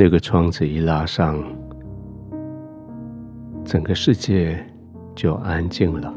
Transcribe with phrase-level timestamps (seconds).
[0.00, 1.42] 那个窗子一拉上，
[3.64, 4.64] 整个世界
[5.12, 6.14] 就安静了。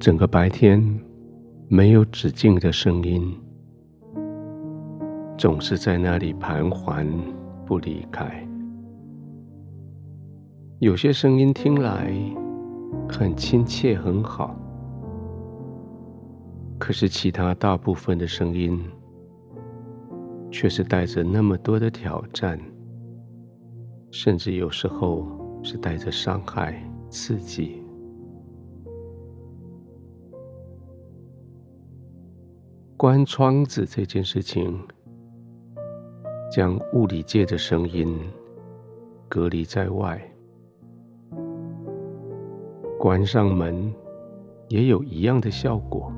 [0.00, 0.82] 整个白天
[1.68, 3.32] 没有止境的声音，
[5.36, 7.06] 总是在那里盘桓
[7.64, 8.44] 不离开。
[10.80, 12.12] 有些声音听来
[13.08, 14.56] 很亲切很好，
[16.78, 18.80] 可是其他大部分的声音
[20.50, 22.58] 却是带着那么多的挑战，
[24.10, 25.26] 甚至有时候
[25.62, 27.82] 是带着伤害、刺激。
[32.96, 34.80] 关窗子这件事情，
[36.50, 38.18] 将物理界的声音
[39.28, 40.18] 隔离在外；
[42.98, 43.92] 关上门
[44.68, 46.12] 也有一样的效果。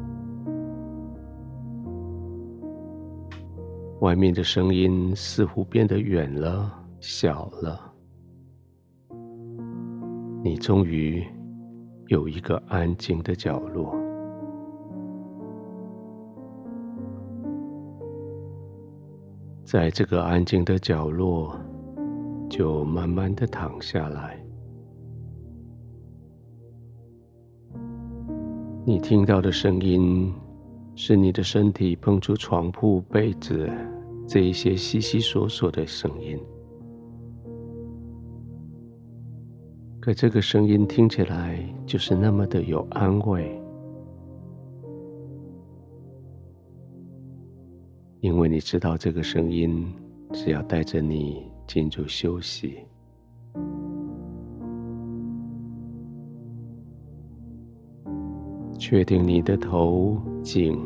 [4.01, 7.79] 外面的声音似乎变得远了、小了，
[10.43, 11.23] 你终于
[12.07, 13.95] 有一个安静的角落。
[19.65, 21.55] 在这个安静的角落，
[22.49, 24.43] 就慢慢的躺下来。
[28.87, 30.35] 你听到的声音，
[31.03, 33.67] 是你的身体碰触床铺、被子
[34.29, 36.39] 这一些悉悉索索的声音。
[39.99, 43.59] 可这个声音听起来就是那么的有安慰。
[48.21, 49.91] 因为你知道，这个声音
[50.35, 52.77] 只要带着你进入休息，
[58.79, 60.79] 确定你的头颈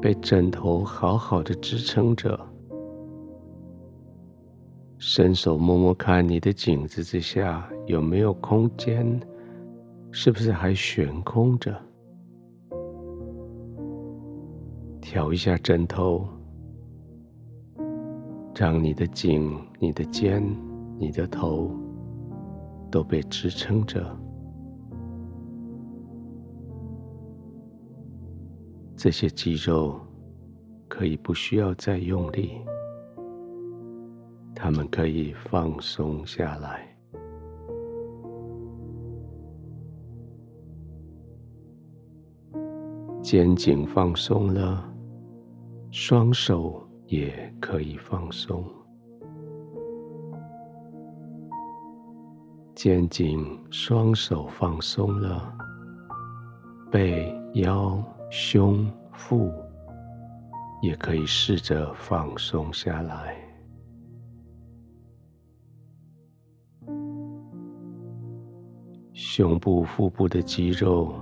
[0.00, 2.38] 被枕头好好的支撑着，
[4.98, 9.20] 伸手摸摸看你的颈子之下有没有空间，
[10.10, 11.74] 是不是还悬空着？
[15.00, 16.28] 调一下枕头，
[18.54, 20.42] 让你的颈、你的肩、
[20.98, 21.70] 你的头
[22.90, 24.16] 都被支撑着。
[29.02, 29.98] 这些肌肉
[30.86, 32.60] 可以不需要再用力，
[34.54, 36.86] 它们可以放松下来。
[43.22, 44.86] 肩颈放松了。
[45.90, 48.62] 双手也可以放松，
[52.74, 55.52] 肩颈、双手放松了，
[56.92, 57.98] 背、腰、
[58.30, 59.52] 胸、腹
[60.80, 63.36] 也可以试着放松下来。
[69.12, 71.12] 胸部、腹部的肌肉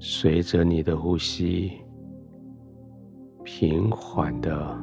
[0.00, 1.72] 随着你的呼吸。
[3.44, 4.74] 平缓的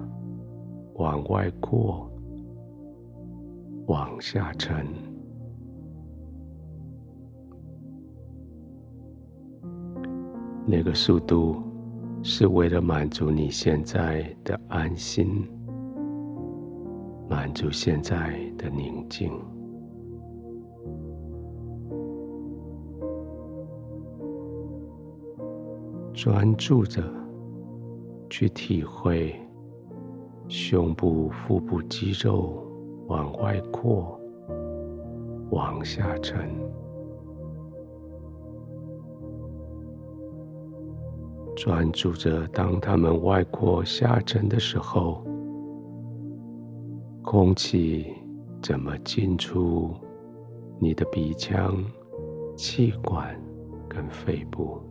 [0.93, 2.07] 往外扩，
[3.87, 5.10] 往下沉。
[10.71, 11.61] 那个速度
[12.23, 15.45] 是为了满足你现在的安心，
[17.29, 19.29] 满足现在的宁静，
[26.13, 27.03] 专注着。
[28.29, 29.35] 去体会
[30.47, 32.65] 胸部、腹部肌肉
[33.07, 34.17] 往外扩、
[35.49, 36.49] 往下沉，
[41.63, 45.23] 专注着当它们外扩下沉的时候，
[47.21, 48.07] 空气
[48.63, 49.93] 怎么进出
[50.79, 51.77] 你的鼻腔、
[52.57, 53.39] 气管
[53.87, 54.81] 跟肺部。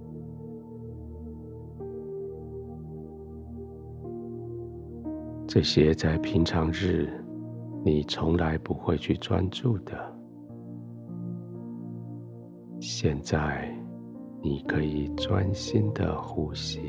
[5.48, 7.12] 这些在平常日
[7.84, 10.16] 你从来不会去专注的，
[12.78, 13.76] 现在
[14.42, 16.80] 你可以专心的呼吸，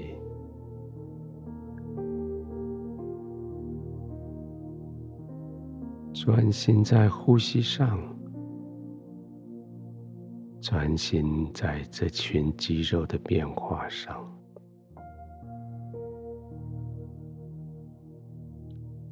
[6.14, 8.00] 专心在呼吸上，
[10.62, 14.26] 专心在这群肌肉的变化上。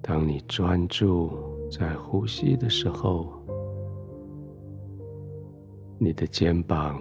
[0.01, 1.30] 当你专注
[1.69, 3.27] 在呼吸的时候，
[6.00, 7.00] 你的肩膀、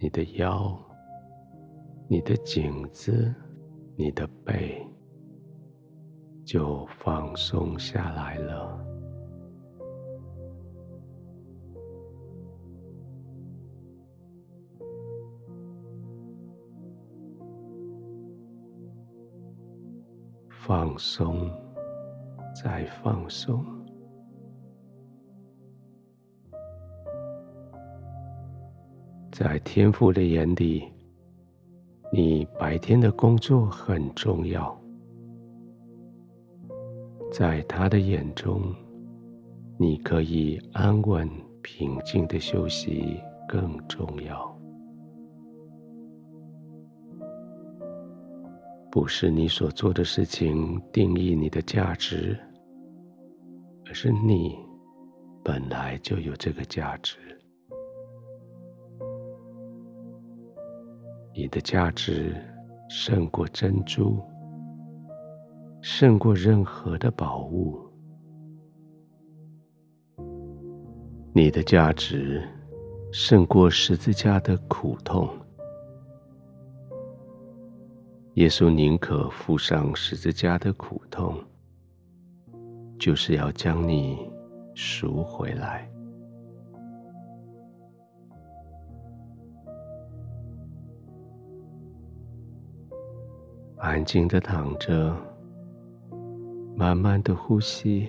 [0.00, 0.78] 你的腰、
[2.06, 3.34] 你的颈子、
[3.96, 4.86] 你的背
[6.44, 8.78] 就放松下来了。
[20.48, 21.50] 放松，
[22.54, 23.77] 再放松。
[29.38, 30.82] 在天父的眼里，
[32.12, 34.76] 你白天的工作很重要；
[37.30, 38.60] 在他的眼中，
[39.76, 41.30] 你可以安稳
[41.62, 44.58] 平静的休息更重要。
[48.90, 52.36] 不是你所做的事情定义你的价值，
[53.86, 54.58] 而是你
[55.44, 57.16] 本来就有这个价值。
[61.38, 62.34] 你的价值
[62.88, 64.20] 胜过珍珠，
[65.80, 67.78] 胜过任何的宝物。
[71.32, 72.42] 你的价值
[73.12, 75.30] 胜过十字架的苦痛。
[78.34, 81.40] 耶稣宁可付上十字架的苦痛，
[82.98, 84.28] 就是要将你
[84.74, 85.88] 赎回来。
[93.78, 95.16] 安静的躺着，
[96.74, 98.08] 慢慢的呼吸。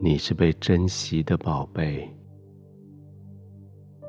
[0.00, 2.08] 你是被珍惜的宝贝，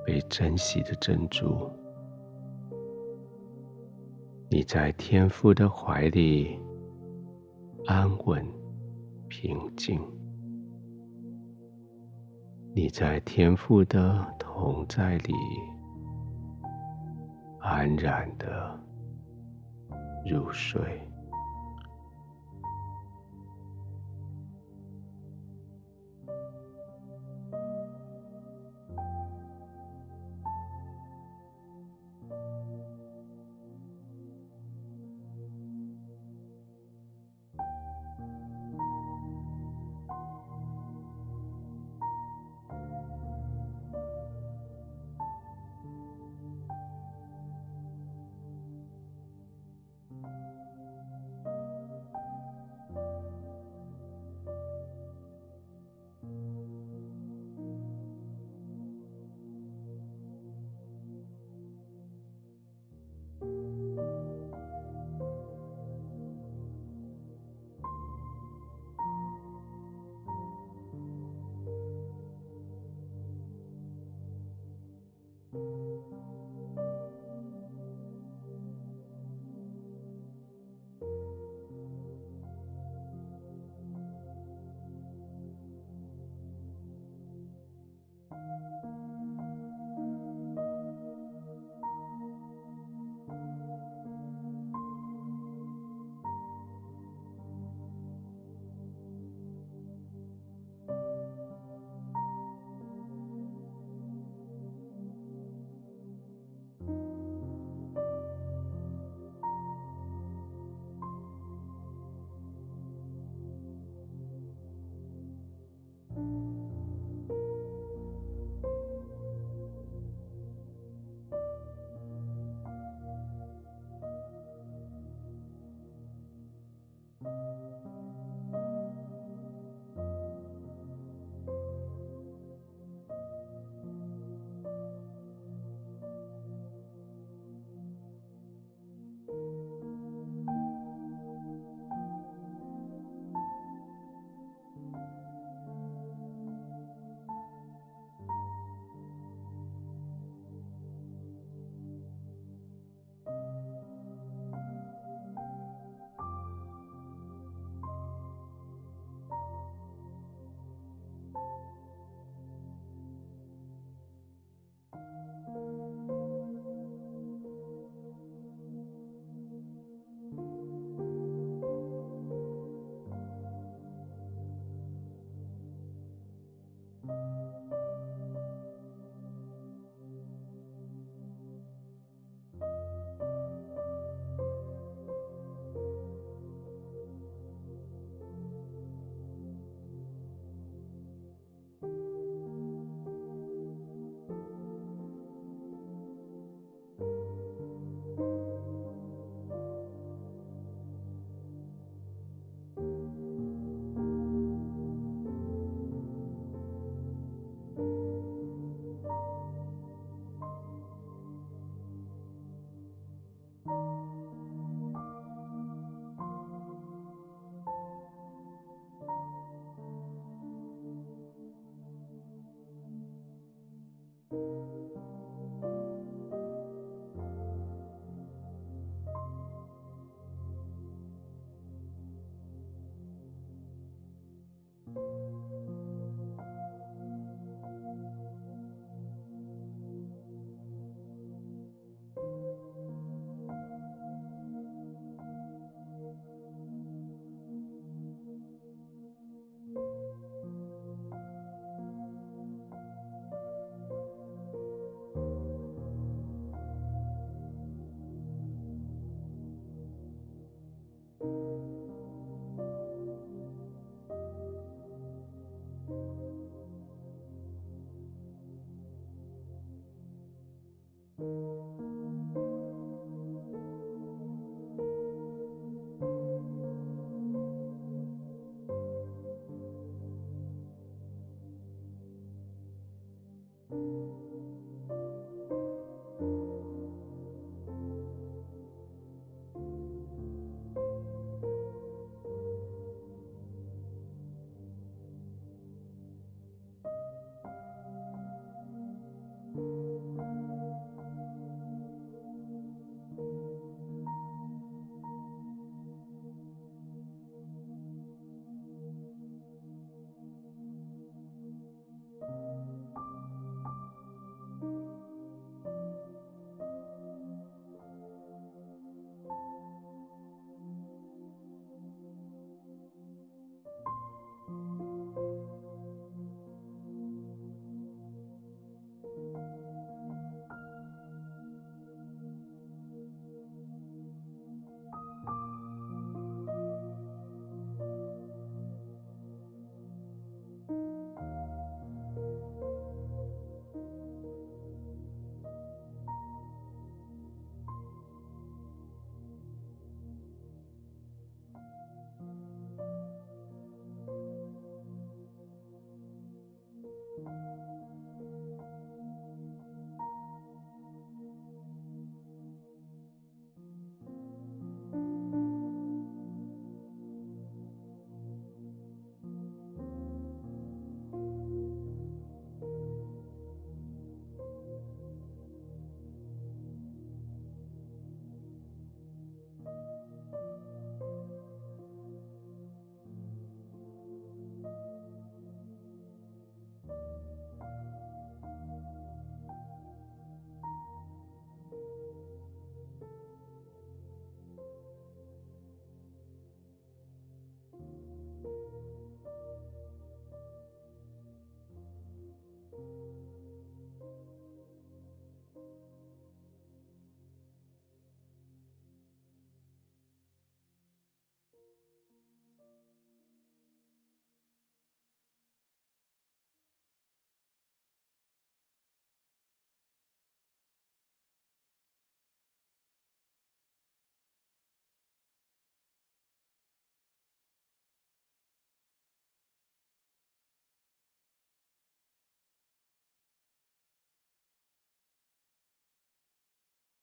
[0.05, 1.69] 被珍惜的珍珠。
[4.49, 6.57] 你在天父的怀里
[7.85, 8.45] 安稳
[9.27, 9.99] 平静，
[12.73, 15.33] 你在天父的同在里
[17.69, 18.79] 安然的
[20.25, 20.81] 入睡。